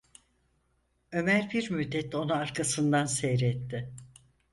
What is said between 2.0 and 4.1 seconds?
onu arkasından seyretti.